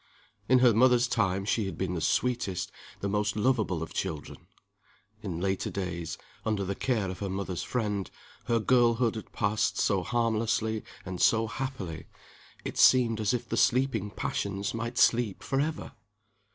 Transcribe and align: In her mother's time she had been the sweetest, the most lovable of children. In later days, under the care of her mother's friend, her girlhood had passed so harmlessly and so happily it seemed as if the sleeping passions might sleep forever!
In 0.49 0.57
her 0.65 0.73
mother's 0.73 1.07
time 1.07 1.45
she 1.45 1.67
had 1.67 1.77
been 1.77 1.93
the 1.93 2.01
sweetest, 2.01 2.71
the 3.01 3.07
most 3.07 3.35
lovable 3.35 3.83
of 3.83 3.93
children. 3.93 4.47
In 5.21 5.39
later 5.39 5.69
days, 5.69 6.17
under 6.43 6.63
the 6.63 6.73
care 6.73 7.07
of 7.11 7.19
her 7.19 7.29
mother's 7.29 7.61
friend, 7.61 8.09
her 8.45 8.57
girlhood 8.57 9.13
had 9.13 9.31
passed 9.31 9.77
so 9.77 10.01
harmlessly 10.01 10.83
and 11.05 11.21
so 11.21 11.45
happily 11.45 12.07
it 12.65 12.79
seemed 12.79 13.19
as 13.19 13.31
if 13.31 13.47
the 13.47 13.57
sleeping 13.57 14.09
passions 14.09 14.73
might 14.73 14.97
sleep 14.97 15.43
forever! 15.43 15.91